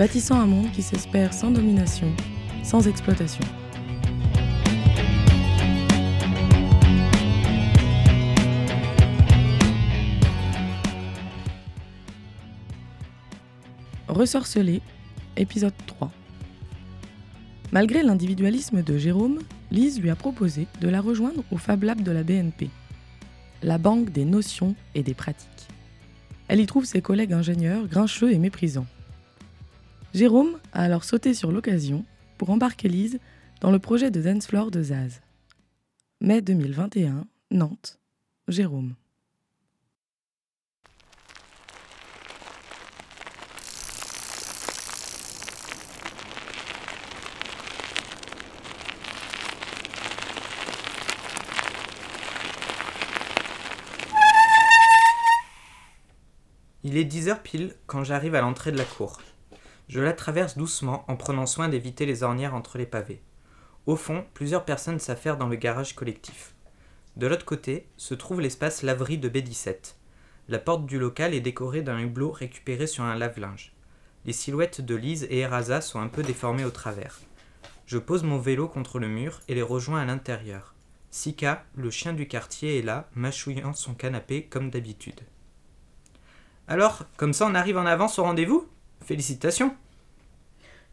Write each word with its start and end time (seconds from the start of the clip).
bâtissant 0.00 0.40
un 0.40 0.46
monde 0.46 0.72
qui 0.72 0.80
s'espère 0.80 1.34
sans 1.34 1.50
domination, 1.50 2.10
sans 2.62 2.88
exploitation. 2.88 3.44
Ressorcelé, 14.08 14.80
épisode 15.36 15.74
3. 15.86 16.10
Malgré 17.70 18.02
l'individualisme 18.02 18.82
de 18.82 18.96
Jérôme, 18.96 19.40
Lise 19.70 20.00
lui 20.00 20.08
a 20.08 20.16
proposé 20.16 20.66
de 20.80 20.88
la 20.88 21.02
rejoindre 21.02 21.44
au 21.50 21.58
Fab 21.58 21.82
Lab 21.82 22.00
de 22.00 22.10
la 22.10 22.22
BNP, 22.22 22.70
la 23.62 23.76
banque 23.76 24.08
des 24.08 24.24
notions 24.24 24.74
et 24.94 25.02
des 25.02 25.12
pratiques. 25.12 25.68
Elle 26.48 26.60
y 26.60 26.64
trouve 26.64 26.86
ses 26.86 27.02
collègues 27.02 27.34
ingénieurs 27.34 27.86
grincheux 27.86 28.32
et 28.32 28.38
méprisants. 28.38 28.86
Jérôme 30.12 30.58
a 30.72 30.82
alors 30.82 31.04
sauté 31.04 31.34
sur 31.34 31.52
l'occasion 31.52 32.04
pour 32.36 32.50
embarquer 32.50 32.88
Lise 32.88 33.20
dans 33.60 33.70
le 33.70 33.78
projet 33.78 34.10
de 34.10 34.20
dance 34.20 34.48
floor 34.48 34.72
de 34.72 34.82
Zaz. 34.82 35.20
Mai 36.20 36.42
2021, 36.42 37.26
Nantes. 37.52 38.00
Jérôme. 38.48 38.96
Il 56.82 56.96
est 56.96 57.04
10 57.04 57.28
heures 57.28 57.42
pile 57.42 57.76
quand 57.86 58.02
j'arrive 58.02 58.34
à 58.34 58.40
l'entrée 58.40 58.72
de 58.72 58.76
la 58.76 58.84
cour. 58.84 59.20
Je 59.90 59.98
la 60.00 60.12
traverse 60.12 60.56
doucement 60.56 61.04
en 61.08 61.16
prenant 61.16 61.46
soin 61.46 61.68
d'éviter 61.68 62.06
les 62.06 62.22
ornières 62.22 62.54
entre 62.54 62.78
les 62.78 62.86
pavés. 62.86 63.20
Au 63.86 63.96
fond, 63.96 64.24
plusieurs 64.34 64.64
personnes 64.64 65.00
s'affairent 65.00 65.36
dans 65.36 65.48
le 65.48 65.56
garage 65.56 65.96
collectif. 65.96 66.54
De 67.16 67.26
l'autre 67.26 67.44
côté 67.44 67.88
se 67.96 68.14
trouve 68.14 68.40
l'espace 68.40 68.84
laverie 68.84 69.18
de 69.18 69.28
B17. 69.28 69.96
La 70.46 70.60
porte 70.60 70.86
du 70.86 70.96
local 70.96 71.34
est 71.34 71.40
décorée 71.40 71.82
d'un 71.82 71.98
hublot 71.98 72.30
récupéré 72.30 72.86
sur 72.86 73.02
un 73.02 73.16
lave-linge. 73.16 73.72
Les 74.26 74.32
silhouettes 74.32 74.80
de 74.80 74.94
Lise 74.94 75.26
et 75.28 75.38
Eraza 75.38 75.80
sont 75.80 75.98
un 75.98 76.06
peu 76.06 76.22
déformées 76.22 76.64
au 76.64 76.70
travers. 76.70 77.18
Je 77.86 77.98
pose 77.98 78.22
mon 78.22 78.38
vélo 78.38 78.68
contre 78.68 79.00
le 79.00 79.08
mur 79.08 79.40
et 79.48 79.56
les 79.56 79.62
rejoins 79.62 80.02
à 80.02 80.04
l'intérieur. 80.04 80.76
Sika, 81.10 81.64
le 81.74 81.90
chien 81.90 82.12
du 82.12 82.28
quartier, 82.28 82.78
est 82.78 82.82
là, 82.82 83.08
mâchouillant 83.16 83.72
son 83.72 83.94
canapé 83.94 84.44
comme 84.44 84.70
d'habitude. 84.70 85.22
Alors, 86.68 87.06
comme 87.16 87.32
ça 87.32 87.48
on 87.48 87.56
arrive 87.56 87.76
en 87.76 87.86
avance 87.86 88.20
au 88.20 88.22
rendez-vous? 88.22 88.68
Félicitations 89.04 89.74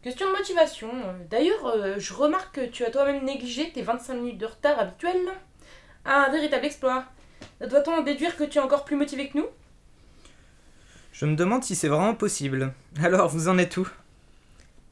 Question 0.02 0.30
de 0.30 0.36
motivation. 0.36 0.90
D'ailleurs, 1.28 1.66
euh, 1.66 1.94
je 1.98 2.14
remarque 2.14 2.54
que 2.54 2.66
tu 2.66 2.84
as 2.84 2.90
toi-même 2.90 3.24
négligé 3.24 3.72
tes 3.72 3.82
25 3.82 4.14
minutes 4.14 4.38
de 4.38 4.46
retard 4.46 4.78
habituels. 4.78 5.28
Un 6.04 6.30
véritable 6.30 6.64
exploit. 6.64 7.04
Doit-on 7.60 7.98
en 7.98 8.02
déduire 8.02 8.36
que 8.36 8.44
tu 8.44 8.58
es 8.58 8.60
encore 8.60 8.84
plus 8.84 8.96
motivé 8.96 9.28
que 9.28 9.38
nous? 9.38 9.46
Je 11.12 11.26
me 11.26 11.34
demande 11.34 11.64
si 11.64 11.74
c'est 11.74 11.88
vraiment 11.88 12.14
possible. 12.14 12.72
Alors, 13.02 13.28
vous 13.28 13.48
en 13.48 13.58
êtes 13.58 13.76
où? 13.76 13.88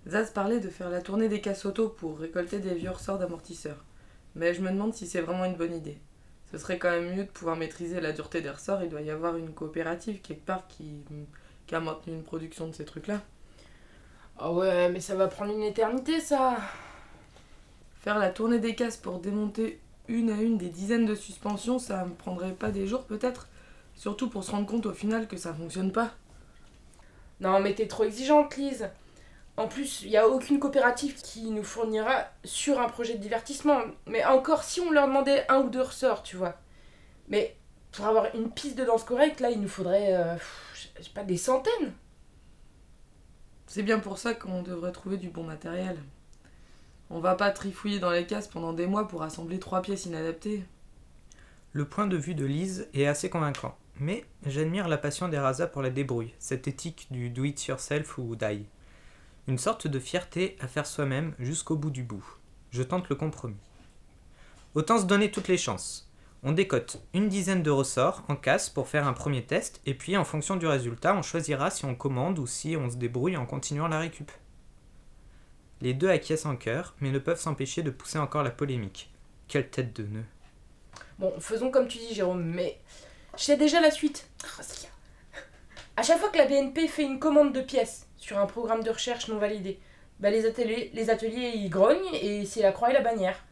Zaz 0.09 0.31
parlait 0.33 0.61
de 0.61 0.69
faire 0.69 0.91
la 0.91 1.01
tournée 1.01 1.29
des 1.29 1.41
casses 1.41 1.65
auto 1.65 1.89
pour 1.89 2.19
récolter 2.19 2.59
des 2.59 2.75
vieux 2.75 2.91
ressorts 2.91 3.19
d'amortisseurs. 3.19 3.85
Mais 4.35 4.55
je 4.55 4.61
me 4.61 4.71
demande 4.71 4.95
si 4.95 5.07
c'est 5.07 5.21
vraiment 5.21 5.45
une 5.45 5.57
bonne 5.57 5.75
idée. 5.75 5.99
Ce 6.51 6.59
serait 6.59 6.79
quand 6.79 6.91
même 6.91 7.15
mieux 7.15 7.25
de 7.25 7.31
pouvoir 7.31 7.57
maîtriser 7.57 8.01
la 8.01 8.13
dureté 8.13 8.41
des 8.41 8.51
ressorts. 8.51 8.83
Il 8.83 8.89
doit 8.89 9.01
y 9.01 9.11
avoir 9.11 9.37
une 9.37 9.53
coopérative 9.53 10.21
quelque 10.21 10.45
part 10.45 10.67
qui, 10.69 11.05
qui 11.67 11.75
a 11.75 11.81
maintenu 11.81 12.15
une 12.15 12.23
production 12.23 12.69
de 12.69 12.75
ces 12.75 12.85
trucs-là. 12.85 13.21
Ah 14.39 14.53
ouais, 14.53 14.89
mais 14.91 15.01
ça 15.01 15.15
va 15.15 15.29
prendre 15.29 15.53
une 15.53 15.63
éternité 15.63 16.21
ça. 16.21 16.57
Faire 18.01 18.19
la 18.19 18.31
tournée 18.31 18.59
des 18.59 18.75
casses 18.75 18.97
pour 18.97 19.19
démonter 19.19 19.81
une 20.09 20.31
à 20.31 20.41
une 20.41 20.59
des 20.59 20.69
dizaines 20.69 21.07
de 21.07 21.15
suspensions, 21.15 21.79
ça 21.79 22.05
me 22.05 22.15
prendrait 22.15 22.53
pas 22.53 22.71
des 22.71 22.87
jours 22.87 23.05
peut-être 23.05 23.49
Surtout 23.97 24.29
pour 24.29 24.45
se 24.45 24.51
rendre 24.51 24.67
compte 24.67 24.87
au 24.87 24.93
final 24.93 25.27
que 25.27 25.39
ça 25.39 25.55
fonctionne 25.55 25.91
pas. 25.91 26.11
Non, 27.41 27.61
mais 27.61 27.75
t'es 27.75 27.87
trop 27.87 28.05
exigeante, 28.05 28.57
Lise. 28.57 28.91
En 29.57 29.69
plus, 29.69 30.03
il 30.03 30.11
n'y 30.11 30.19
a 30.19 30.29
aucune 30.29 30.61
coopérative 30.61 31.15
qui 31.23 31.51
nous 31.51 31.65
fournira 31.65 32.27
sur 32.45 32.79
un 32.79 32.89
projet 32.89 33.15
de 33.15 33.23
divertissement. 33.23 33.81
Mais 34.07 34.23
encore, 34.27 34.65
si 34.65 34.81
on 34.81 34.91
leur 34.91 35.07
demandait 35.07 35.47
un 35.51 35.61
ou 35.61 35.71
deux 35.71 35.81
ressorts, 35.81 36.23
tu 36.23 36.37
vois. 36.37 36.57
Mais 37.29 37.57
pour 37.97 38.07
avoir 38.07 38.27
une 38.35 38.51
piste 38.51 38.79
de 38.79 38.85
danse 38.85 39.05
correcte, 39.05 39.41
là, 39.41 39.51
il 39.51 39.61
nous 39.61 39.69
faudrait, 39.69 40.15
euh, 40.15 40.37
je 40.75 41.03
sais 41.03 41.11
pas, 41.15 41.25
des 41.25 41.39
centaines. 41.39 41.93
C'est 43.67 43.83
bien 43.83 43.99
pour 43.99 44.19
ça 44.19 44.35
qu'on 44.35 44.63
devrait 44.63 44.93
trouver 44.93 45.17
du 45.17 45.31
bon 45.31 45.43
matériel. 45.43 45.99
On 47.09 47.21
va 47.21 47.35
pas 47.35 47.51
trifouiller 47.51 47.99
dans 47.99 48.11
les 48.11 48.27
cases 48.27 48.49
pendant 48.49 48.73
des 48.73 48.87
mois 48.87 49.09
pour 49.09 49.23
assembler 49.23 49.59
trois 49.59 49.81
pièces 49.81 50.07
inadaptées. 50.07 50.65
Le 51.73 51.85
point 51.85 52.07
de 52.07 52.17
vue 52.17 52.35
de 52.35 52.45
Lise 52.45 52.89
est 52.95 53.07
assez 53.07 53.31
convaincant. 53.31 53.77
Mais 53.99 54.27
j'admire 54.45 54.89
la 54.89 54.99
passion 54.99 55.29
d'Eraza 55.29 55.67
pour 55.67 55.81
la 55.81 55.91
débrouille, 55.91 56.35
cette 56.39 56.69
éthique 56.69 57.07
du 57.11 57.31
do 57.31 57.45
it 57.45 57.65
yourself 57.67 58.19
ou 58.19 58.37
die. 58.37 58.67
Une 59.49 59.59
sorte 59.59 59.87
de 59.87 59.99
fierté 59.99 60.57
à 60.61 60.69
faire 60.69 60.87
soi-même 60.87 61.35
jusqu'au 61.39 61.77
bout 61.77 61.91
du 61.91 62.03
bout. 62.03 62.25
Je 62.71 62.83
tente 62.83 63.09
le 63.09 63.17
compromis. 63.17 63.57
Autant 64.75 64.99
se 64.99 65.07
donner 65.07 65.31
toutes 65.31 65.49
les 65.49 65.57
chances. 65.57 66.11
On 66.43 66.53
décote 66.53 67.03
une 67.15 67.29
dizaine 67.29 67.63
de 67.63 67.71
ressorts 67.71 68.25
en 68.29 68.37
casse 68.37 68.71
pour 68.71 68.89
faire 68.89 69.07
un 69.07 69.13
premier 69.13 69.45
test, 69.45 69.81
et 69.87 69.95
puis 69.95 70.17
en 70.17 70.25
fonction 70.25 70.57
du 70.57 70.67
résultat, 70.67 71.15
on 71.15 71.23
choisira 71.23 71.71
si 71.71 71.85
on 71.85 71.95
commande 71.95 72.39
ou 72.39 72.47
si 72.47 72.77
on 72.77 72.91
se 72.91 72.97
débrouille 72.97 73.37
en 73.37 73.47
continuant 73.47 73.89
la 73.89 73.99
récup. 73.99 74.31
Les 75.81 75.93
deux 75.93 76.09
acquiescent 76.09 76.51
en 76.51 76.57
cœur, 76.57 76.95
mais 77.01 77.11
ne 77.11 77.19
peuvent 77.19 77.41
s'empêcher 77.41 77.83
de 77.83 77.91
pousser 77.91 78.19
encore 78.19 78.43
la 78.43 78.51
polémique. 78.51 79.11
Quelle 79.49 79.69
tête 79.69 79.95
de 79.97 80.07
nœud. 80.07 80.25
Bon, 81.19 81.33
faisons 81.41 81.71
comme 81.71 81.89
tu 81.89 81.99
dis, 81.99 82.15
Jérôme, 82.15 82.45
mais 82.45 82.79
je 83.37 83.45
sais 83.45 83.57
déjà 83.57 83.81
la 83.81 83.91
suite. 83.91 84.29
Bien. 84.59 84.91
À 85.97 86.03
chaque 86.03 86.19
fois 86.19 86.29
que 86.29 86.39
la 86.39 86.47
BNP 86.47 86.89
fait 86.89 87.05
une 87.05 87.19
commande 87.19 87.53
de 87.53 87.61
pièces 87.61 88.07
sur 88.19 88.39
un 88.39 88.47
programme 88.47 88.83
de 88.83 88.91
recherche 88.91 89.29
non 89.29 89.39
validé, 89.39 89.81
bah 90.21 90.31
les, 90.31 90.47
ateliers, 90.47 90.91
les 90.95 91.11
ateliers 91.11 91.53
y 91.55 91.69
grognent 91.69 92.15
et 92.15 92.45
c'est 92.45 92.63
la 92.63 92.73
croix 92.73 92.91
et 92.91 92.95
la 92.95 93.01
bannière. 93.01 93.43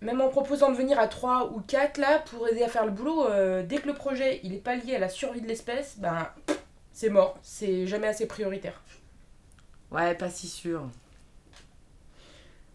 Même 0.00 0.20
en 0.20 0.28
proposant 0.28 0.70
de 0.70 0.76
venir 0.76 0.98
à 0.98 1.08
3 1.08 1.52
ou 1.52 1.60
4 1.60 1.98
là 1.98 2.20
pour 2.20 2.48
aider 2.48 2.62
à 2.62 2.68
faire 2.68 2.86
le 2.86 2.90
boulot, 2.90 3.26
euh, 3.28 3.62
dès 3.62 3.76
que 3.76 3.86
le 3.86 3.94
projet 3.94 4.40
il 4.42 4.54
est 4.54 4.58
pas 4.58 4.74
lié 4.76 4.96
à 4.96 4.98
la 4.98 5.10
survie 5.10 5.42
de 5.42 5.46
l'espèce, 5.48 5.96
ben 5.98 6.28
c'est 6.92 7.10
mort, 7.10 7.38
c'est 7.42 7.86
jamais 7.86 8.06
assez 8.06 8.26
prioritaire. 8.26 8.82
Ouais, 9.90 10.14
pas 10.14 10.30
si 10.30 10.48
sûr. 10.48 10.88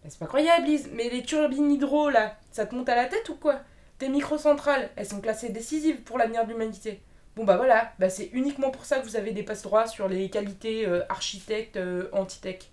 Mais 0.04 0.10
C'est 0.10 0.20
pas 0.20 0.26
croyable, 0.26 0.66
Lise, 0.66 0.88
mais 0.92 1.08
les 1.08 1.22
turbines 1.22 1.72
hydro 1.72 2.10
là, 2.10 2.36
ça 2.52 2.64
te 2.64 2.74
monte 2.74 2.88
à 2.88 2.94
la 2.94 3.06
tête 3.06 3.28
ou 3.28 3.34
quoi? 3.34 3.60
Tes 3.98 4.08
microcentrales, 4.08 4.90
elles 4.94 5.08
sont 5.08 5.20
classées 5.20 5.48
décisives 5.48 6.02
pour 6.02 6.18
l'avenir 6.18 6.44
de 6.44 6.52
l'humanité. 6.52 7.02
Bon 7.34 7.44
bah 7.44 7.56
voilà, 7.56 7.92
bah 7.98 8.08
c'est 8.08 8.30
uniquement 8.32 8.70
pour 8.70 8.84
ça 8.84 8.98
que 8.98 9.04
vous 9.04 9.16
avez 9.16 9.32
des 9.32 9.42
passe 9.42 9.62
droits 9.62 9.86
sur 9.86 10.08
les 10.08 10.30
qualités 10.30 10.86
euh, 10.86 11.02
architecte, 11.08 11.76
euh, 11.76 12.08
anti-tech. 12.12 12.70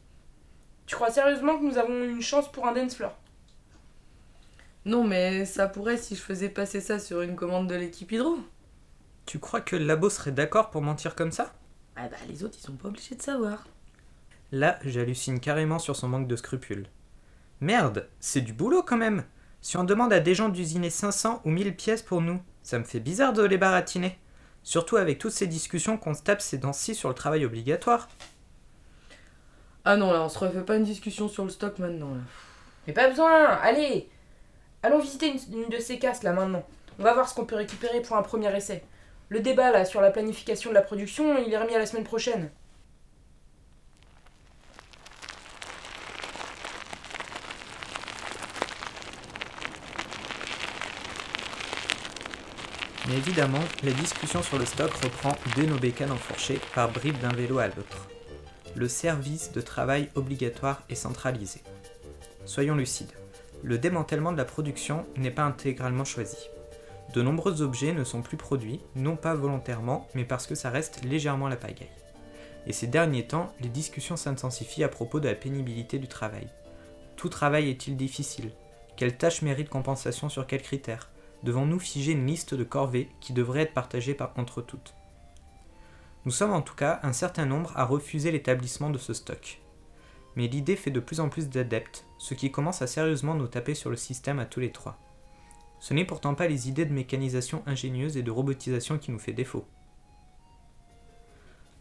Tu 0.86 0.96
crois 0.96 1.12
sérieusement 1.12 1.58
que 1.58 1.64
nous 1.64 1.78
avons 1.78 2.04
une 2.04 2.22
chance 2.22 2.52
pour 2.52 2.68
un 2.68 2.74
dance 2.74 2.96
floor? 2.96 3.14
Non, 4.86 5.04
mais 5.04 5.46
ça 5.46 5.68
pourrait 5.68 5.98
si 5.98 6.16
je 6.16 6.22
faisais 6.22 6.50
passer 6.50 6.82
ça 6.82 7.00
sur 7.00 7.22
une 7.22 7.36
commande 7.36 7.70
de 7.70 7.76
l'équipe 7.76 8.12
Hydro. 8.12 8.38
Tu 9.26 9.40
crois 9.40 9.62
que 9.62 9.78
le 9.78 9.86
labo 9.86 10.10
serait 10.10 10.34
d'accord 10.34 10.70
pour 10.70 10.82
mentir 10.82 11.16
comme 11.16 11.32
ça? 11.32 11.54
Ah 11.96 12.08
bah 12.10 12.18
les 12.28 12.44
autres 12.44 12.58
ils 12.60 12.66
sont 12.66 12.74
pas 12.74 12.90
obligés 12.90 13.16
de 13.16 13.22
savoir. 13.22 13.66
Là, 14.52 14.78
j'hallucine 14.84 15.40
carrément 15.40 15.80
sur 15.80 15.96
son 15.96 16.10
manque 16.10 16.28
de 16.28 16.36
scrupules. 16.36 16.88
Merde, 17.62 18.10
c'est 18.20 18.42
du 18.42 18.52
boulot 18.52 18.84
quand 18.84 18.98
même. 18.98 19.24
Si 19.62 19.78
on 19.78 19.86
demande 19.86 20.12
à 20.12 20.20
des 20.20 20.36
gens 20.36 20.50
d'usiner 20.50 20.90
500 20.90 21.42
ou 21.46 21.50
1000 21.50 21.76
pièces 21.76 22.02
pour 22.02 22.22
nous, 22.22 22.42
ça 22.62 22.78
me 22.78 22.84
fait 22.84 23.00
bizarre 23.00 23.32
de 23.32 23.44
les 23.44 23.58
baratiner. 23.58 24.20
Surtout 24.64 24.98
avec 24.98 25.18
toutes 25.18 25.32
ces 25.32 25.48
discussions 25.48 25.98
qu'on 25.98 26.14
se 26.14 26.24
tape 26.24 26.42
ces 26.42 26.60
temps-ci 26.60 26.94
sur 26.94 27.08
le 27.08 27.16
travail 27.16 27.46
obligatoire. 27.46 28.10
Ah 29.86 29.96
non, 29.96 30.12
là 30.12 30.22
on 30.24 30.30
se 30.30 30.40
refait 30.40 30.62
pas 30.62 30.76
une 30.76 30.84
discussion 30.84 31.30
sur 31.30 31.46
le 31.46 31.50
stock 31.50 31.80
maintenant 31.80 32.14
là. 32.14 32.22
Mais 32.86 32.94
pas 32.94 33.10
besoin, 33.10 33.46
allez 33.46 34.10
Allons 34.84 35.00
visiter 35.00 35.34
une, 35.52 35.70
de 35.70 35.80
ces 35.80 35.98
casques 35.98 36.24
là 36.24 36.34
maintenant. 36.34 36.64
On 37.00 37.04
va 37.04 37.14
voir 37.14 37.30
ce 37.30 37.34
qu'on 37.34 37.46
peut 37.46 37.56
récupérer 37.56 38.02
pour 38.02 38.18
un 38.18 38.22
premier 38.22 38.54
essai. 38.56 38.84
Le 39.30 39.40
débat 39.40 39.72
là 39.72 39.86
sur 39.86 40.02
la 40.02 40.12
planification 40.12 40.70
de 40.72 40.76
la 40.76 40.82
production, 40.82 41.38
il 41.38 41.54
est 41.54 41.58
remis 41.58 41.74
à 41.74 41.80
la 41.80 41.86
semaine 41.86 42.04
prochaine. 42.04 42.52
Mais 53.08 53.16
évidemment, 53.16 53.60
la 53.84 53.92
discussion 53.92 54.44
sur 54.44 54.58
le 54.58 54.66
stock 54.66 54.92
reprend 55.02 55.36
dès 55.56 55.66
nos 55.66 55.78
bécanes 55.78 56.12
enfourchées 56.12 56.60
par 56.76 56.92
bribes 56.92 57.20
d'un 57.20 57.34
vélo 57.34 57.60
à 57.60 57.68
l'autre. 57.68 58.10
Le 58.76 58.90
service 58.90 59.54
de 59.54 59.62
travail 59.62 60.10
obligatoire 60.16 60.84
est 60.90 60.96
centralisé. 60.96 61.62
Soyons 62.46 62.76
lucides 62.76 63.23
le 63.64 63.78
démantèlement 63.78 64.34
de 64.34 64.38
la 64.38 64.46
production 64.46 65.06
n'est 65.16 65.32
pas 65.32 65.44
intégralement 65.44 66.04
choisi. 66.04 66.50
De 67.14 67.22
nombreux 67.22 67.62
objets 67.62 67.94
ne 67.94 68.04
sont 68.04 68.22
plus 68.22 68.38
produits, 68.38 68.82
non 68.96 69.16
pas 69.16 69.36
volontairement, 69.36 70.08
mais 70.16 70.26
parce 70.26 70.48
que 70.48 70.56
ça 70.56 70.70
reste 70.70 71.04
légèrement 71.06 71.48
la 71.48 71.56
pagaille. 71.56 71.90
Et 72.68 72.74
ces 72.74 72.88
derniers 72.88 73.28
temps, 73.28 73.54
les 73.62 73.70
discussions 73.70 74.18
s'intensifient 74.18 74.84
à 74.84 74.90
propos 74.90 75.20
de 75.20 75.30
la 75.30 75.36
pénibilité 75.36 75.98
du 75.98 76.08
travail. 76.08 76.48
Tout 77.16 77.30
travail 77.30 77.70
est-il 77.70 77.96
difficile? 77.96 78.52
Quelle 78.98 79.18
tâche 79.18 79.42
mérite 79.42 79.70
compensation 79.70 80.28
sur 80.30 80.46
quels 80.46 80.62
critères? 80.62 81.10
Devons-nous 81.44 81.80
figer 81.80 82.14
une 82.14 82.28
liste 82.28 82.54
de 82.54 82.64
corvées 82.64 83.10
qui 83.22 83.34
devrait 83.34 83.62
être 83.62 83.74
partagée 83.74 84.14
par 84.14 84.34
entre 84.38 84.62
toutes? 84.62 84.94
Nous 86.26 86.32
sommes 86.32 86.54
en 86.54 86.62
tout 86.62 86.76
cas 86.76 87.00
un 87.04 87.14
certain 87.14 87.46
nombre 87.46 87.74
à 87.76 87.86
refuser 87.86 88.32
l'établissement 88.32 88.90
de 88.90 88.98
ce 88.98 89.14
stock. 89.14 89.60
Mais 90.36 90.48
l'idée 90.48 90.76
fait 90.76 90.92
de 90.92 91.00
plus 91.00 91.20
en 91.20 91.30
plus 91.30 91.50
d'adeptes, 91.50 92.06
ce 92.18 92.34
qui 92.34 92.52
commence 92.52 92.82
à 92.82 92.88
sérieusement 92.88 93.36
nous 93.36 93.48
taper 93.48 93.76
sur 93.76 93.90
le 93.90 93.96
système 93.96 94.40
à 94.40 94.46
tous 94.46 94.60
les 94.60 94.72
trois. 94.72 94.98
Ce 95.80 95.94
n'est 95.94 96.06
pourtant 96.06 96.34
pas 96.34 96.48
les 96.48 96.70
idées 96.70 96.86
de 96.86 96.94
mécanisation 96.94 97.62
ingénieuse 97.66 98.18
et 98.18 98.24
de 98.24 98.32
robotisation 98.32 98.98
qui 98.98 99.12
nous 99.12 99.20
fait 99.20 99.34
défaut. 99.34 99.66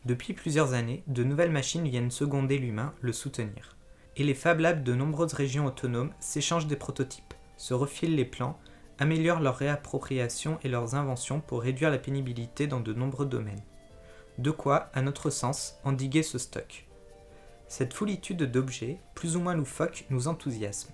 Depuis 0.05 0.33
plusieurs 0.33 0.73
années, 0.73 1.05
de 1.07 1.23
nouvelles 1.23 1.53
machines 1.53 1.87
viennent 1.87 2.11
seconder 2.11 2.59
l'humain, 2.59 2.93
le 3.01 3.13
soutenir. 3.13 3.77
Et 4.17 4.25
les 4.25 4.35
Fab 4.35 4.59
Labs 4.59 4.83
de 4.83 4.95
nombreuses 4.95 5.33
régions 5.33 5.67
autonomes 5.67 6.13
s'échangent 6.19 6.67
des 6.67 6.77
prototypes, 6.77 7.35
se 7.57 7.73
refilent 7.73 8.17
les 8.17 8.25
plans, 8.25 8.59
améliorent 8.99 9.41
leur 9.41 9.57
réappropriation 9.57 10.59
et 10.65 10.69
leurs 10.69 10.97
inventions 10.97 11.41
pour 11.41 11.63
réduire 11.63 11.91
la 11.91 11.99
pénibilité 11.99 12.67
dans 12.67 12.81
de 12.81 12.93
nombreux 12.93 13.27
domaines. 13.27 13.63
De 14.39 14.51
quoi, 14.51 14.91
à 14.95 15.03
notre 15.03 15.31
sens, 15.31 15.79
endiguer 15.85 16.25
ce 16.25 16.39
stock. 16.39 16.87
Cette 17.73 17.95
foulitude 17.95 18.43
d'objets, 18.43 19.01
plus 19.15 19.35
ou 19.35 19.41
moins 19.41 19.55
loufoques, 19.55 20.05
nous 20.11 20.29
enthousiasme. 20.29 20.93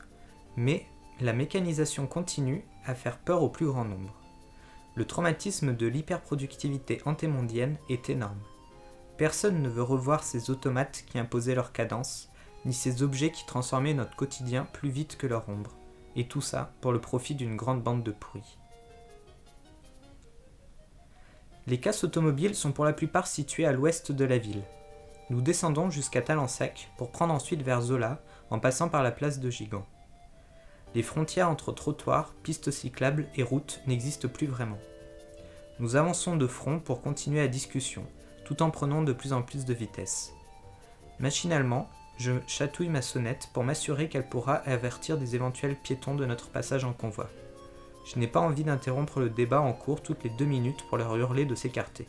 Mais 0.54 0.86
la 1.20 1.32
mécanisation 1.32 2.06
continue 2.06 2.64
à 2.86 2.94
faire 2.94 3.18
peur 3.18 3.42
au 3.42 3.48
plus 3.48 3.66
grand 3.66 3.84
nombre. 3.84 4.14
Le 4.94 5.04
traumatisme 5.04 5.74
de 5.74 5.88
l'hyperproductivité 5.88 7.02
antémondienne 7.04 7.78
est 7.88 8.10
énorme. 8.10 8.38
Personne 9.16 9.60
ne 9.60 9.68
veut 9.68 9.82
revoir 9.82 10.22
ces 10.22 10.50
automates 10.50 11.02
qui 11.08 11.18
imposaient 11.18 11.56
leur 11.56 11.72
cadence, 11.72 12.30
ni 12.64 12.72
ces 12.72 13.02
objets 13.02 13.32
qui 13.32 13.44
transformaient 13.44 13.92
notre 13.92 14.14
quotidien 14.14 14.64
plus 14.72 14.90
vite 14.90 15.16
que 15.16 15.26
leur 15.26 15.48
ombre. 15.48 15.76
Et 16.14 16.28
tout 16.28 16.40
ça 16.40 16.74
pour 16.80 16.92
le 16.92 17.00
profit 17.00 17.34
d'une 17.34 17.56
grande 17.56 17.82
bande 17.82 18.04
de 18.04 18.12
pourris. 18.12 18.56
Les 21.66 21.80
casses 21.80 22.04
automobiles 22.04 22.54
sont 22.54 22.70
pour 22.70 22.84
la 22.84 22.92
plupart 22.92 23.26
situées 23.26 23.66
à 23.66 23.72
l'ouest 23.72 24.12
de 24.12 24.24
la 24.24 24.38
ville. 24.38 24.62
Nous 25.30 25.42
descendons 25.42 25.90
jusqu'à 25.90 26.22
Talensac 26.22 26.90
pour 26.96 27.10
prendre 27.10 27.34
ensuite 27.34 27.62
vers 27.62 27.82
Zola 27.82 28.22
en 28.50 28.58
passant 28.58 28.88
par 28.88 29.02
la 29.02 29.10
place 29.10 29.40
de 29.40 29.50
Gigant. 29.50 29.84
Les 30.94 31.02
frontières 31.02 31.50
entre 31.50 31.70
trottoirs, 31.72 32.32
pistes 32.42 32.70
cyclables 32.70 33.26
et 33.36 33.42
routes 33.42 33.82
n'existent 33.86 34.28
plus 34.28 34.46
vraiment. 34.46 34.78
Nous 35.80 35.96
avançons 35.96 36.36
de 36.36 36.46
front 36.46 36.80
pour 36.80 37.02
continuer 37.02 37.40
la 37.40 37.48
discussion, 37.48 38.04
tout 38.46 38.62
en 38.62 38.70
prenant 38.70 39.02
de 39.02 39.12
plus 39.12 39.34
en 39.34 39.42
plus 39.42 39.66
de 39.66 39.74
vitesse. 39.74 40.32
Machinalement, 41.20 41.90
je 42.16 42.32
chatouille 42.46 42.88
ma 42.88 43.02
sonnette 43.02 43.50
pour 43.52 43.64
m'assurer 43.64 44.08
qu'elle 44.08 44.28
pourra 44.28 44.54
avertir 44.54 45.18
des 45.18 45.34
éventuels 45.34 45.76
piétons 45.76 46.14
de 46.14 46.24
notre 46.24 46.48
passage 46.48 46.84
en 46.84 46.94
convoi. 46.94 47.28
Je 48.06 48.18
n'ai 48.18 48.26
pas 48.26 48.40
envie 48.40 48.64
d'interrompre 48.64 49.20
le 49.20 49.28
débat 49.28 49.60
en 49.60 49.74
cours 49.74 50.02
toutes 50.02 50.24
les 50.24 50.30
deux 50.30 50.46
minutes 50.46 50.84
pour 50.88 50.96
leur 50.96 51.14
hurler 51.14 51.44
de 51.44 51.54
s'écarter. 51.54 52.08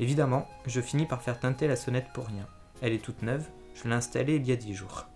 Évidemment, 0.00 0.48
je 0.66 0.80
finis 0.80 1.06
par 1.06 1.22
faire 1.22 1.38
teinter 1.38 1.68
la 1.68 1.76
sonnette 1.76 2.12
pour 2.12 2.26
rien. 2.26 2.46
Elle 2.82 2.92
est 2.92 3.04
toute 3.04 3.22
neuve, 3.22 3.46
je 3.74 3.88
l'ai 3.88 3.94
installée 3.94 4.36
il 4.36 4.46
y 4.46 4.52
a 4.52 4.56
dix 4.56 4.74
jours. 4.74 5.06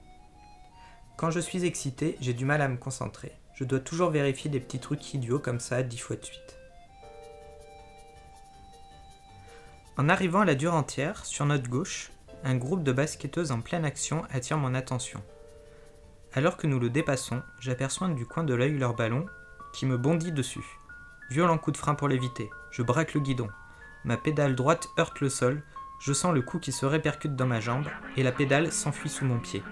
Quand 1.16 1.30
je 1.30 1.40
suis 1.40 1.64
excité, 1.64 2.16
j'ai 2.20 2.34
du 2.34 2.44
mal 2.44 2.62
à 2.62 2.68
me 2.68 2.76
concentrer. 2.76 3.32
Je 3.54 3.64
dois 3.64 3.80
toujours 3.80 4.10
vérifier 4.10 4.50
des 4.50 4.60
petits 4.60 4.78
trucs 4.78 5.14
idiots 5.14 5.40
comme 5.40 5.58
ça 5.58 5.82
dix 5.82 5.98
fois 5.98 6.14
de 6.14 6.24
suite. 6.24 6.58
En 9.96 10.08
arrivant 10.08 10.42
à 10.42 10.44
la 10.44 10.54
dure 10.54 10.74
entière, 10.74 11.26
sur 11.26 11.44
notre 11.44 11.68
gauche, 11.68 12.12
un 12.44 12.54
groupe 12.54 12.84
de 12.84 12.92
basketteuses 12.92 13.50
en 13.50 13.60
pleine 13.60 13.84
action 13.84 14.22
attire 14.30 14.58
mon 14.58 14.74
attention. 14.74 15.20
Alors 16.34 16.56
que 16.56 16.68
nous 16.68 16.78
le 16.78 16.88
dépassons, 16.88 17.42
j'aperçois 17.58 18.06
du 18.08 18.24
coin 18.24 18.44
de 18.44 18.54
l'œil 18.54 18.78
leur 18.78 18.94
ballon 18.94 19.26
qui 19.74 19.86
me 19.86 19.98
bondit 19.98 20.30
dessus. 20.30 20.78
Violent 21.30 21.58
coup 21.58 21.72
de 21.72 21.76
frein 21.76 21.96
pour 21.96 22.06
l'éviter. 22.06 22.48
Je 22.70 22.82
braque 22.82 23.14
le 23.14 23.20
guidon. 23.20 23.48
Ma 24.08 24.16
pédale 24.16 24.54
droite 24.54 24.88
heurte 24.98 25.20
le 25.20 25.28
sol, 25.28 25.62
je 26.00 26.14
sens 26.14 26.32
le 26.32 26.40
coup 26.40 26.58
qui 26.58 26.72
se 26.72 26.86
répercute 26.86 27.36
dans 27.36 27.44
ma 27.44 27.60
jambe 27.60 27.88
et 28.16 28.22
la 28.22 28.32
pédale 28.32 28.72
s'enfuit 28.72 29.10
sous 29.10 29.26
mon 29.26 29.38
pied. 29.38 29.62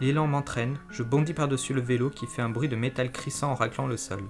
L'élan 0.00 0.26
m'entraîne, 0.26 0.80
je 0.90 1.04
bondis 1.04 1.34
par-dessus 1.34 1.72
le 1.72 1.80
vélo 1.80 2.10
qui 2.10 2.26
fait 2.26 2.42
un 2.42 2.48
bruit 2.48 2.68
de 2.68 2.74
métal 2.74 3.12
crissant 3.12 3.52
en 3.52 3.54
raclant 3.54 3.86
le 3.86 3.96
sol. 3.96 4.24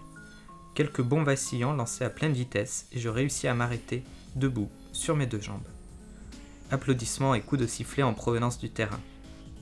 Quelques 0.75 1.01
bonds 1.01 1.23
vacillants 1.23 1.73
lancés 1.73 2.05
à 2.05 2.11
pleine 2.11 2.35
vitesse 2.35 2.87
et 2.93 2.99
je 2.99 3.09
réussis 3.09 3.49
à 3.49 3.55
m'arrêter, 3.55 4.05
debout, 4.37 4.69
sur 4.93 5.17
mes 5.17 5.27
deux 5.27 5.41
jambes. 5.41 5.67
Applaudissements 6.71 7.35
et 7.35 7.41
coups 7.41 7.63
de 7.63 7.67
sifflet 7.67 8.03
en 8.03 8.13
provenance 8.13 8.59
du 8.59 8.69
terrain. 8.69 9.01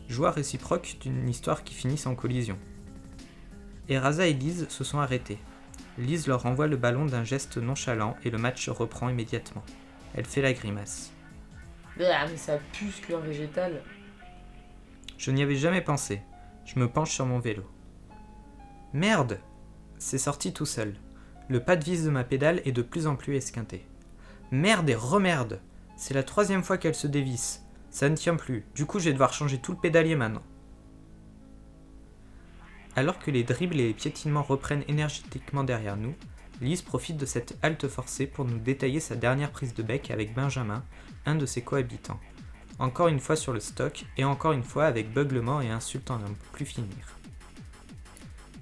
Joie 0.09 0.33
réciproque 0.33 0.97
d'une 1.03 1.29
histoire 1.29 1.63
qui 1.63 1.75
finit 1.75 1.99
sans 1.99 2.17
collision. 2.17 2.59
Eraza 3.89 4.27
et 4.27 4.33
Lise 4.33 4.67
se 4.71 4.83
sont 4.83 4.99
arrêtés. 4.99 5.39
Lise 5.99 6.29
leur 6.29 6.43
renvoie 6.43 6.69
le 6.69 6.77
ballon 6.77 7.07
d'un 7.07 7.25
geste 7.25 7.57
nonchalant 7.57 8.17
et 8.25 8.31
le 8.31 8.39
match 8.39 8.69
reprend 8.69 9.09
immédiatement. 9.09 9.65
Elle 10.15 10.27
fait 10.27 10.43
la 10.43 10.53
grimace. 10.53 11.13
Ah, 12.01 12.27
mais 12.31 12.37
ça 12.37 12.59
pue 12.73 12.91
ce 12.91 13.03
cuir 13.03 13.19
végétal. 13.19 13.83
Je 15.17 15.33
n'y 15.33 15.43
avais 15.43 15.57
jamais 15.57 15.81
pensé. 15.81 16.23
Je 16.65 16.79
me 16.79 16.89
penche 16.89 17.11
sur 17.11 17.27
mon 17.27 17.41
vélo. 17.41 17.65
Merde 18.93 19.41
C'est 19.99 20.19
sorti 20.19 20.53
tout 20.53 20.67
seul. 20.67 20.95
Le 21.49 21.61
pas 21.61 21.77
de 21.77 21.85
vis 21.85 22.05
de 22.05 22.11
ma 22.11 22.23
pédale 22.23 22.63
est 22.65 22.73
de 22.73 22.83
plus 22.83 23.09
en 23.09 23.17
plus 23.17 23.35
esquinté. 23.35 23.85
Merde 24.53 24.89
et 24.89 24.95
remerde 24.95 25.61
C'est 25.97 26.15
la 26.15 26.23
troisième 26.23 26.63
fois 26.63 26.79
qu'elle 26.79 26.95
se 26.95 27.09
dévisse. 27.09 27.65
Ça 27.91 28.09
ne 28.09 28.17
tient 28.17 28.37
plus. 28.37 28.65
Du 28.77 28.87
coup, 28.87 29.01
je 29.01 29.07
vais 29.07 29.13
devoir 29.13 29.33
changer 29.33 29.59
tout 29.59 29.73
le 29.73 29.79
pédalier 29.79 30.15
maintenant. 30.15 30.43
Alors 32.99 33.21
que 33.21 33.31
les 33.31 33.45
dribbles 33.45 33.79
et 33.79 33.87
les 33.87 33.95
piétinements 33.95 34.43
reprennent 34.43 34.83
énergétiquement 34.89 35.63
derrière 35.63 35.97
nous, 35.97 36.17
Lise 36.61 36.83
profite 36.83 37.17
de 37.17 37.27
cette 37.27 37.57
halte 37.63 37.87
forcée 37.87 38.27
pour 38.27 38.45
nous 38.45 38.59
détailler 38.59 38.99
sa 38.99 39.15
dernière 39.15 39.53
prise 39.53 39.73
de 39.73 39.85
bec 39.85 40.11
avec 40.11 40.35
Benjamin, 40.35 40.83
un 41.25 41.37
de 41.37 41.47
ses 41.47 41.63
cohabitants. 41.63 42.19
Encore 42.81 43.07
une 43.07 43.21
fois 43.21 43.37
sur 43.37 43.53
le 43.53 43.61
stock, 43.61 44.05
et 44.17 44.25
encore 44.25 44.51
une 44.51 44.65
fois 44.65 44.87
avec 44.87 45.13
beuglement 45.13 45.61
et 45.61 45.71
insultant 45.71 46.17
à 46.17 46.19
n'en 46.19 46.35
plus 46.51 46.67
finir. 46.67 47.17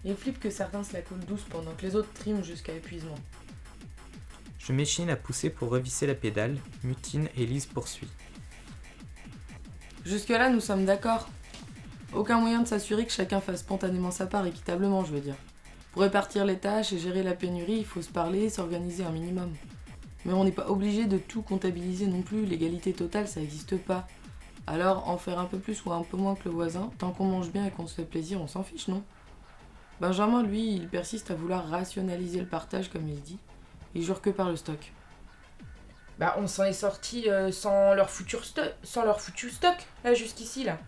Il 0.04 0.14
flippe 0.14 0.38
que 0.38 0.50
certains 0.50 0.84
se 0.84 0.92
la 0.92 1.00
coulent 1.00 1.24
douce 1.24 1.46
pendant 1.48 1.72
que 1.72 1.86
les 1.86 1.96
autres 1.96 2.12
triment 2.12 2.44
jusqu'à 2.44 2.74
épuisement. 2.74 3.18
Je 4.58 4.74
m'échine 4.74 5.08
à 5.08 5.16
pousser 5.16 5.48
pour 5.48 5.70
revisser 5.70 6.06
la 6.06 6.14
pédale, 6.14 6.58
mutine 6.84 7.30
et 7.38 7.46
Lise 7.46 7.64
poursuit. 7.64 8.10
Jusque-là, 10.04 10.50
nous 10.50 10.60
sommes 10.60 10.84
d'accord. 10.84 11.26
Aucun 12.16 12.40
moyen 12.40 12.62
de 12.62 12.66
s'assurer 12.66 13.04
que 13.04 13.12
chacun 13.12 13.42
fasse 13.42 13.60
spontanément 13.60 14.10
sa 14.10 14.24
part 14.24 14.46
équitablement, 14.46 15.04
je 15.04 15.12
veux 15.12 15.20
dire. 15.20 15.34
Pour 15.92 16.00
répartir 16.00 16.46
les 16.46 16.56
tâches 16.56 16.94
et 16.94 16.98
gérer 16.98 17.22
la 17.22 17.34
pénurie, 17.34 17.76
il 17.76 17.84
faut 17.84 18.00
se 18.00 18.08
parler 18.08 18.48
s'organiser 18.48 19.04
un 19.04 19.10
minimum. 19.10 19.52
Mais 20.24 20.32
on 20.32 20.42
n'est 20.42 20.50
pas 20.50 20.70
obligé 20.70 21.04
de 21.04 21.18
tout 21.18 21.42
comptabiliser 21.42 22.06
non 22.06 22.22
plus, 22.22 22.46
l'égalité 22.46 22.94
totale 22.94 23.28
ça 23.28 23.40
n'existe 23.40 23.76
pas. 23.76 24.06
Alors 24.66 25.10
en 25.10 25.18
faire 25.18 25.38
un 25.38 25.44
peu 25.44 25.58
plus 25.58 25.84
ou 25.84 25.92
un 25.92 26.02
peu 26.04 26.16
moins 26.16 26.36
que 26.36 26.48
le 26.48 26.54
voisin, 26.54 26.90
tant 26.96 27.10
qu'on 27.12 27.26
mange 27.26 27.50
bien 27.50 27.66
et 27.66 27.70
qu'on 27.70 27.86
se 27.86 27.94
fait 27.94 28.04
plaisir, 28.06 28.40
on 28.40 28.46
s'en 28.46 28.62
fiche, 28.62 28.88
non? 28.88 29.04
Benjamin, 30.00 30.42
lui, 30.42 30.72
il 30.72 30.88
persiste 30.88 31.30
à 31.30 31.34
vouloir 31.34 31.68
rationaliser 31.68 32.40
le 32.40 32.46
partage 32.46 32.88
comme 32.88 33.06
il 33.10 33.20
dit. 33.20 33.38
Il 33.94 34.02
jure 34.02 34.22
que 34.22 34.30
par 34.30 34.48
le 34.48 34.56
stock. 34.56 34.90
Bah, 36.18 36.34
on 36.38 36.46
s'en 36.46 36.64
est 36.64 36.72
sorti 36.72 37.28
euh, 37.28 37.52
sans 37.52 37.92
leur 37.92 38.08
sans 38.08 39.04
leur 39.04 39.20
foutu 39.20 39.50
stock, 39.50 39.76
là, 40.02 40.14
jusqu'ici, 40.14 40.64
là. 40.64 40.78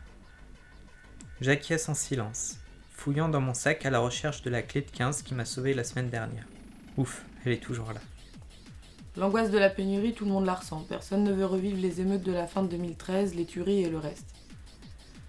J'acquiesce 1.41 1.89
en 1.89 1.95
silence, 1.95 2.57
fouillant 2.91 3.29
dans 3.29 3.41
mon 3.41 3.55
sac 3.55 3.87
à 3.87 3.91
la 3.91 4.01
recherche 4.01 4.43
de 4.43 4.51
la 4.51 4.61
clé 4.61 4.81
de 4.81 4.91
15 4.91 5.23
qui 5.23 5.35
m'a 5.35 5.45
sauvé 5.45 5.73
la 5.73 5.85
semaine 5.85 6.11
dernière. 6.11 6.47
Ouf, 6.97 7.25
elle 7.45 7.53
est 7.53 7.63
toujours 7.63 7.93
là. 7.93 8.01
L'angoisse 9.17 9.53
de 9.53 9.59
la 9.59 9.71
pénurie, 9.71 10.15
tout 10.15 10.25
le 10.25 10.33
monde 10.33 10.47
la 10.47 10.55
ressent. 10.55 10.85
Personne 10.89 11.23
ne 11.23 11.33
veut 11.33 11.47
revivre 11.47 11.81
les 11.81 12.01
émeutes 12.01 12.25
de 12.25 12.33
la 12.33 12.49
fin 12.49 12.63
de 12.63 12.69
2013, 12.69 13.37
les 13.37 13.45
tueries 13.45 13.83
et 13.83 13.89
le 13.89 13.99
reste. 13.99 14.27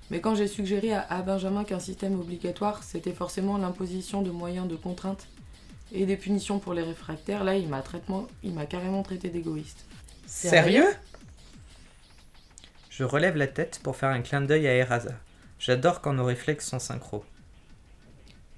Mais 0.09 0.19
quand 0.19 0.33
j'ai 0.33 0.47
suggéré 0.47 0.93
à, 0.93 1.21
Benjamin 1.21 1.63
qu'un 1.63 1.79
système 1.79 2.19
obligatoire, 2.19 2.83
c'était 2.83 3.13
forcément 3.13 3.59
l'imposition 3.59 4.23
de 4.23 4.31
moyens 4.31 4.67
de 4.67 4.75
contrainte 4.75 5.27
et 5.91 6.07
des 6.07 6.17
punitions 6.17 6.57
pour 6.57 6.73
les 6.73 6.81
réfractaires, 6.81 7.43
là, 7.43 7.55
il 7.55 7.67
m'a 7.67 7.83
traitement, 7.83 8.27
il 8.41 8.53
m'a 8.53 8.65
carrément 8.65 9.03
traité 9.03 9.29
d'égoïste. 9.29 9.85
Sérieux? 10.25 10.87
Je 12.89 13.03
relève 13.03 13.37
la 13.37 13.47
tête 13.47 13.79
pour 13.83 13.95
faire 13.95 14.09
un 14.09 14.21
clin 14.21 14.41
d'œil 14.41 14.67
à 14.67 14.73
Eraza. 14.73 15.13
J'adore 15.59 15.99
quand 15.99 16.13
nos 16.13 16.23
réflexes 16.23 16.67
sont 16.67 16.79
synchro. 16.79 17.23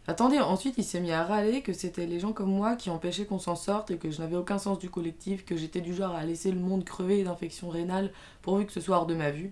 Attendez, 0.07 0.39
ensuite 0.39 0.75
il 0.77 0.83
s'est 0.83 0.99
mis 0.99 1.11
à 1.11 1.23
râler 1.23 1.61
que 1.61 1.73
c'était 1.73 2.05
les 2.05 2.19
gens 2.19 2.31
comme 2.31 2.51
moi 2.51 2.75
qui 2.75 2.89
empêchaient 2.89 3.25
qu'on 3.25 3.39
s'en 3.39 3.55
sorte 3.55 3.91
et 3.91 3.97
que 3.97 4.11
je 4.11 4.21
n'avais 4.21 4.35
aucun 4.35 4.59
sens 4.59 4.77
du 4.77 4.89
collectif, 4.89 5.43
que 5.45 5.57
j'étais 5.57 5.81
du 5.81 5.95
genre 5.95 6.15
à 6.15 6.25
laisser 6.25 6.51
le 6.51 6.59
monde 6.59 6.83
crever 6.83 7.23
d'infections 7.23 7.69
rénales 7.69 8.11
pourvu 8.41 8.65
que 8.65 8.71
ce 8.71 8.81
soit 8.81 8.97
hors 8.97 9.05
de 9.07 9.15
ma 9.15 9.31
vue. 9.31 9.51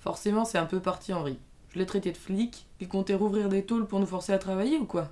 Forcément, 0.00 0.44
c'est 0.44 0.58
un 0.58 0.66
peu 0.66 0.80
parti 0.80 1.12
en 1.12 1.22
riz. 1.22 1.38
Je 1.70 1.78
l'ai 1.78 1.86
traité 1.86 2.12
de 2.12 2.16
flic, 2.16 2.66
il 2.80 2.88
comptait 2.88 3.14
rouvrir 3.14 3.48
des 3.48 3.64
tôles 3.64 3.86
pour 3.86 4.00
nous 4.00 4.06
forcer 4.06 4.32
à 4.32 4.38
travailler 4.38 4.78
ou 4.78 4.86
quoi? 4.86 5.10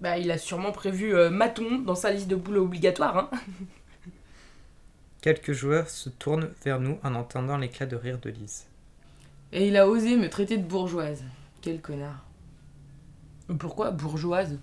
Bah, 0.00 0.18
il 0.18 0.30
a 0.30 0.38
sûrement 0.38 0.72
prévu 0.72 1.14
euh, 1.14 1.30
Maton 1.30 1.78
dans 1.78 1.94
sa 1.94 2.10
liste 2.10 2.28
de 2.28 2.36
boulot 2.36 2.64
obligatoire, 2.64 3.16
hein. 3.16 3.30
Quelques 5.22 5.52
joueurs 5.52 5.88
se 5.88 6.10
tournent 6.10 6.50
vers 6.64 6.78
nous 6.78 6.98
en 7.02 7.14
entendant 7.14 7.56
l'éclat 7.56 7.86
de 7.86 7.96
rire 7.96 8.18
de 8.18 8.28
Lise. 8.28 8.66
Et 9.56 9.68
il 9.68 9.76
a 9.76 9.88
osé 9.88 10.16
me 10.16 10.28
traiter 10.28 10.56
de 10.56 10.64
bourgeoise. 10.64 11.22
Quel 11.62 11.80
connard. 11.80 12.24
Pourquoi 13.56 13.92
bourgeoise? 13.92 14.58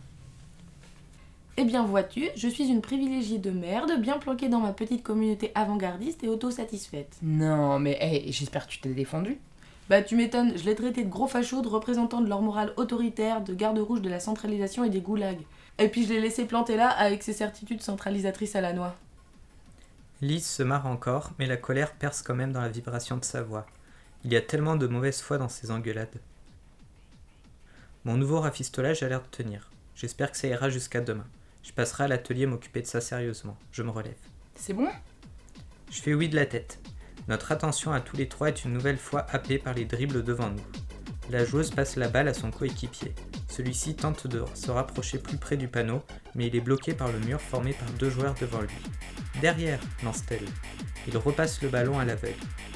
Eh 1.55 1.63
bien, 1.63 1.85
vois-tu, 1.85 2.27
je 2.35 2.49
suis 2.49 2.67
une 2.67 2.81
privilégiée 2.81 3.37
de 3.37 3.51
merde, 3.51 4.01
bien 4.01 4.17
planquée 4.17 4.49
dans 4.49 4.59
ma 4.59 4.73
petite 4.73 5.01
communauté 5.01 5.53
avant-gardiste 5.55 6.25
et 6.25 6.27
autosatisfaite. 6.27 7.17
Non, 7.21 7.79
mais 7.79 7.97
hey, 8.01 8.33
j'espère 8.33 8.67
que 8.67 8.71
tu 8.73 8.81
t'es 8.81 8.89
défendu. 8.89 9.37
Bah, 9.89 10.01
tu 10.01 10.17
m'étonnes, 10.17 10.57
je 10.57 10.65
l'ai 10.65 10.75
traité 10.75 11.05
de 11.05 11.09
gros 11.09 11.27
fachos, 11.27 11.61
de 11.61 11.69
représentants 11.69 12.19
de 12.19 12.27
leur 12.27 12.41
morale 12.41 12.73
autoritaire, 12.75 13.41
de 13.41 13.53
garde-rouge 13.53 14.01
de 14.01 14.09
la 14.09 14.19
centralisation 14.19 14.83
et 14.83 14.89
des 14.89 14.99
goulags. 14.99 15.45
Et 15.77 15.87
puis 15.87 16.03
je 16.03 16.09
l'ai 16.09 16.19
laissé 16.19 16.43
planter 16.43 16.75
là 16.75 16.89
avec 16.89 17.23
ses 17.23 17.33
certitudes 17.33 17.81
centralisatrices 17.81 18.57
à 18.57 18.61
la 18.61 18.73
noix. 18.73 18.95
Lise 20.21 20.45
se 20.45 20.63
marre 20.63 20.85
encore, 20.85 21.31
mais 21.39 21.45
la 21.45 21.57
colère 21.57 21.93
perce 21.93 22.21
quand 22.21 22.35
même 22.35 22.51
dans 22.51 22.61
la 22.61 22.69
vibration 22.69 23.15
de 23.15 23.23
sa 23.23 23.41
voix. 23.41 23.65
Il 24.23 24.31
y 24.31 24.35
a 24.35 24.41
tellement 24.41 24.75
de 24.75 24.85
mauvaise 24.85 25.19
foi 25.19 25.39
dans 25.39 25.49
ces 25.49 25.71
engueulades. 25.71 26.19
Mon 28.05 28.17
nouveau 28.17 28.39
rafistolage 28.39 29.01
a 29.01 29.09
l'air 29.09 29.23
de 29.23 29.27
tenir. 29.27 29.71
J'espère 29.95 30.31
que 30.31 30.37
ça 30.37 30.47
ira 30.47 30.69
jusqu'à 30.69 31.01
demain. 31.01 31.25
Je 31.63 31.71
passerai 31.71 32.03
à 32.03 32.07
l'atelier 32.07 32.45
m'occuper 32.45 32.81
de 32.81 32.87
ça 32.87 33.01
sérieusement. 33.01 33.57
Je 33.71 33.81
me 33.81 33.89
relève. 33.89 34.17
C'est 34.53 34.73
bon? 34.73 34.87
Je 35.89 36.01
fais 36.01 36.13
oui 36.13 36.29
de 36.29 36.35
la 36.35 36.45
tête. 36.45 36.79
Notre 37.27 37.51
attention 37.51 37.91
à 37.91 37.99
tous 37.99 38.15
les 38.15 38.27
trois 38.27 38.49
est 38.49 38.63
une 38.63 38.73
nouvelle 38.73 38.97
fois 38.97 39.25
happée 39.29 39.57
par 39.57 39.73
les 39.73 39.85
dribbles 39.85 40.23
devant 40.23 40.49
nous. 40.49 40.63
La 41.31 41.43
joueuse 41.43 41.71
passe 41.71 41.95
la 41.95 42.07
balle 42.07 42.27
à 42.27 42.33
son 42.33 42.51
coéquipier. 42.51 43.15
Celui-ci 43.47 43.95
tente 43.95 44.27
de 44.27 44.43
se 44.53 44.69
rapprocher 44.69 45.17
plus 45.17 45.37
près 45.37 45.57
du 45.57 45.67
panneau, 45.67 46.03
mais 46.35 46.47
il 46.47 46.55
est 46.55 46.61
bloqué 46.61 46.93
par 46.93 47.11
le 47.11 47.19
mur 47.19 47.41
formé 47.41 47.73
par 47.73 47.89
deux 47.93 48.09
joueurs 48.09 48.35
devant 48.39 48.61
lui. 48.61 48.75
Derrière, 49.41 49.79
lance-t-elle. 50.03 50.47
Il 51.07 51.17
repasse 51.17 51.61
le 51.61 51.69
ballon 51.69 51.99
à 51.99 52.05
l'aveugle. 52.05 52.35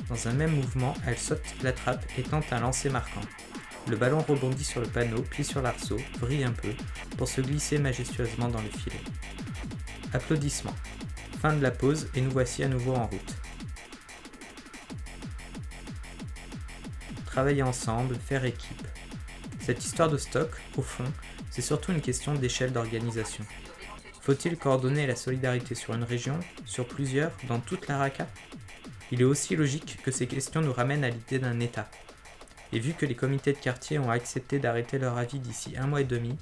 Dans 0.09 0.27
un 0.27 0.33
même 0.33 0.55
mouvement, 0.55 0.93
elle 1.07 1.17
saute 1.17 1.43
la 1.63 1.73
trappe 1.73 2.05
et 2.17 2.21
tente 2.21 2.53
un 2.53 2.59
lancer 2.59 2.89
marquant. 2.89 3.21
Le 3.87 3.95
ballon 3.95 4.19
rebondit 4.19 4.63
sur 4.63 4.81
le 4.81 4.87
panneau, 4.87 5.21
plie 5.21 5.43
sur 5.43 5.61
l'arceau, 5.61 5.97
brille 6.19 6.43
un 6.43 6.51
peu, 6.51 6.73
pour 7.17 7.27
se 7.27 7.41
glisser 7.41 7.79
majestueusement 7.79 8.49
dans 8.49 8.61
le 8.61 8.69
filet. 8.69 9.01
Applaudissements. 10.13 10.75
Fin 11.41 11.55
de 11.55 11.61
la 11.61 11.71
pause 11.71 12.07
et 12.15 12.21
nous 12.21 12.31
voici 12.31 12.63
à 12.63 12.67
nouveau 12.67 12.93
en 12.93 13.07
route. 13.07 13.35
Travailler 17.25 17.63
ensemble, 17.63 18.15
faire 18.15 18.45
équipe. 18.45 18.87
Cette 19.59 19.83
histoire 19.83 20.09
de 20.09 20.17
stock, 20.17 20.49
au 20.77 20.81
fond, 20.81 21.11
c'est 21.49 21.61
surtout 21.61 21.91
une 21.91 22.01
question 22.01 22.35
d'échelle 22.35 22.71
d'organisation. 22.71 23.43
Faut-il 24.21 24.57
coordonner 24.57 25.05
la 25.05 25.15
solidarité 25.15 25.75
sur 25.75 25.93
une 25.93 26.03
région, 26.03 26.39
sur 26.65 26.87
plusieurs, 26.87 27.31
dans 27.47 27.59
toute 27.59 27.87
la 27.87 27.97
RACA 27.97 28.27
Il 29.11 29.21
est 29.21 29.25
aussi 29.25 29.55
logique 29.55 29.99
que 30.03 30.11
ces 30.11 30.27
questions 30.27 30.61
nous 30.61 30.73
ramènent 30.73 31.03
à 31.03 31.09
l'idée 31.09 31.39
d'un 31.39 31.59
État. 31.59 31.89
Et 32.73 32.79
vu 32.79 32.93
que 32.93 33.05
les 33.05 33.15
comités 33.15 33.53
de 33.53 33.57
quartier 33.57 33.99
ont 33.99 34.09
accepté 34.09 34.59
d'arrêter 34.59 34.97
leur 34.97 35.17
avis 35.17 35.39
d'ici 35.39 35.75
un 35.77 35.87
mois 35.87 36.01
et 36.01 36.05
demi, 36.05 36.35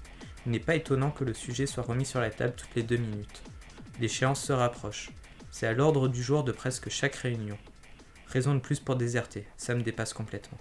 il 0.45 0.51
n'est 0.51 0.59
pas 0.59 0.75
étonnant 0.75 1.11
que 1.11 1.23
le 1.23 1.33
sujet 1.33 1.65
soit 1.65 1.83
remis 1.83 2.05
sur 2.05 2.19
la 2.19 2.29
table 2.29 2.53
toutes 2.55 2.75
les 2.75 2.83
deux 2.83 2.97
minutes. 2.97 3.43
L'échéance 3.99 4.43
se 4.43 4.53
rapproche. 4.53 5.11
C'est 5.51 5.67
à 5.67 5.73
l'ordre 5.73 6.07
du 6.07 6.23
jour 6.23 6.43
de 6.43 6.51
presque 6.51 6.89
chaque 6.89 7.15
réunion. 7.15 7.57
Raison 8.27 8.55
de 8.55 8.59
plus 8.59 8.79
pour 8.79 8.95
déserter, 8.95 9.45
ça 9.57 9.75
me 9.75 9.83
dépasse 9.83 10.13
complètement. 10.13 10.57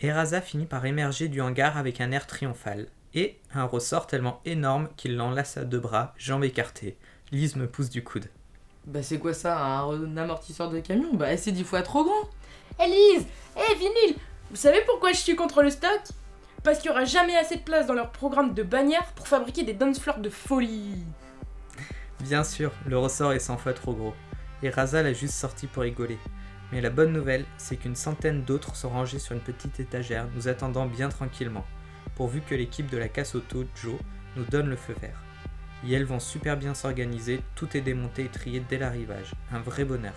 Eraza 0.00 0.40
finit 0.40 0.66
par 0.66 0.86
émerger 0.86 1.28
du 1.28 1.40
hangar 1.40 1.76
avec 1.76 2.00
un 2.00 2.12
air 2.12 2.26
triomphal, 2.26 2.88
et 3.14 3.38
un 3.52 3.64
ressort 3.64 4.06
tellement 4.06 4.40
énorme 4.44 4.88
qu'il 4.96 5.16
l'enlace 5.16 5.56
à 5.56 5.64
deux 5.64 5.78
bras, 5.78 6.14
jambes 6.16 6.44
écartées. 6.44 6.96
Lise 7.30 7.56
me 7.56 7.68
pousse 7.68 7.90
du 7.90 8.02
coude. 8.02 8.28
Bah, 8.86 9.02
c'est 9.02 9.18
quoi 9.18 9.32
ça, 9.32 9.58
un 9.58 10.16
amortisseur 10.16 10.68
de 10.68 10.80
camion? 10.80 11.14
Bah, 11.14 11.36
c'est 11.36 11.52
dix 11.52 11.64
fois 11.64 11.82
trop 11.82 12.04
grand 12.04 12.28
Elise 12.78 13.26
Hé, 13.56 13.74
vinyle 13.76 14.16
Vous 14.50 14.56
savez 14.56 14.82
pourquoi 14.86 15.12
je 15.12 15.18
suis 15.18 15.36
contre 15.36 15.62
le 15.62 15.70
stock? 15.70 16.00
Parce 16.62 16.78
qu'il 16.78 16.90
y 16.90 16.90
aura 16.90 17.04
jamais 17.04 17.36
assez 17.36 17.56
de 17.56 17.62
place 17.62 17.86
dans 17.86 17.94
leur 17.94 18.10
programme 18.10 18.52
de 18.54 18.62
bannières 18.62 19.06
pour 19.14 19.26
fabriquer 19.26 19.64
des 19.64 19.74
dance 19.74 19.98
floors 19.98 20.18
de 20.18 20.30
folie. 20.30 21.04
Bien 22.20 22.44
sûr, 22.44 22.72
le 22.86 22.98
ressort 22.98 23.32
est 23.32 23.38
100 23.38 23.58
fois 23.58 23.72
trop 23.72 23.94
gros. 23.94 24.14
Et 24.62 24.70
Raza 24.70 25.02
l'a 25.02 25.12
juste 25.12 25.34
sorti 25.34 25.66
pour 25.66 25.82
rigoler. 25.82 26.18
Mais 26.72 26.80
la 26.80 26.90
bonne 26.90 27.12
nouvelle, 27.12 27.44
c'est 27.58 27.76
qu'une 27.76 27.96
centaine 27.96 28.44
d'autres 28.44 28.76
sont 28.76 28.88
rangés 28.88 29.18
sur 29.18 29.34
une 29.34 29.42
petite 29.42 29.80
étagère, 29.80 30.26
nous 30.34 30.48
attendant 30.48 30.86
bien 30.86 31.08
tranquillement, 31.08 31.64
pourvu 32.16 32.40
que 32.40 32.54
l'équipe 32.54 32.90
de 32.90 32.98
la 32.98 33.08
casse 33.08 33.34
auto, 33.34 33.64
Joe, 33.74 33.98
nous 34.36 34.44
donne 34.44 34.68
le 34.68 34.76
feu 34.76 34.94
vert. 35.00 35.23
Et 35.86 35.92
elles 35.92 36.04
vont 36.04 36.20
super 36.20 36.56
bien 36.56 36.74
s'organiser, 36.74 37.42
tout 37.54 37.76
est 37.76 37.82
démonté 37.82 38.24
et 38.24 38.28
trié 38.28 38.62
dès 38.68 38.78
l'arrivage. 38.78 39.32
Un 39.52 39.60
vrai 39.60 39.84
bonheur. 39.84 40.14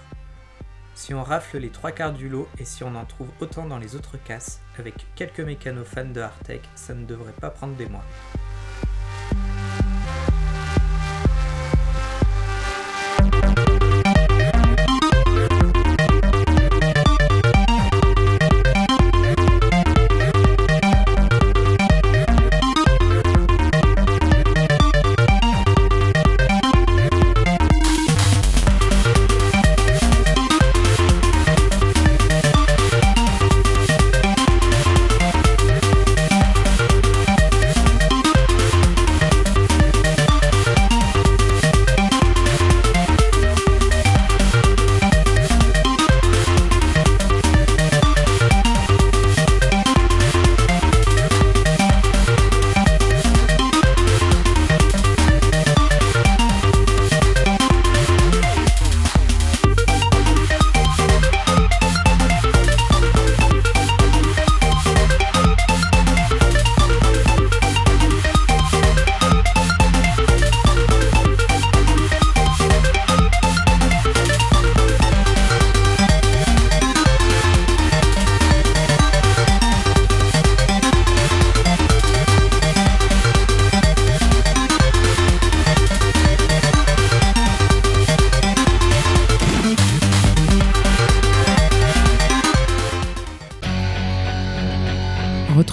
Si 0.95 1.13
on 1.13 1.23
rafle 1.23 1.57
les 1.57 1.69
trois 1.69 1.91
quarts 1.91 2.13
du 2.13 2.29
lot 2.29 2.47
et 2.57 2.65
si 2.65 2.83
on 2.83 2.95
en 2.95 3.05
trouve 3.05 3.29
autant 3.39 3.65
dans 3.65 3.77
les 3.77 3.95
autres 3.95 4.17
casses, 4.17 4.61
avec 4.79 5.05
quelques 5.15 5.41
mécanos 5.41 5.87
fans 5.87 6.05
de 6.05 6.21
Hardtech, 6.21 6.61
ça 6.75 6.93
ne 6.93 7.05
devrait 7.05 7.33
pas 7.33 7.49
prendre 7.49 7.75
des 7.75 7.87
mois. 7.87 8.05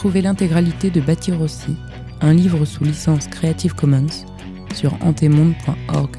Retrouvez 0.05 0.21
l'intégralité 0.21 0.91
de 0.91 1.01
Bâtir 1.01 1.41
aussi, 1.41 1.77
un 2.21 2.35
livre 2.35 2.67
sous 2.67 2.85
licence 2.85 3.27
Creative 3.27 3.75
Commons, 3.75 4.27
sur 4.75 4.93
antemonde.org. 5.03 6.11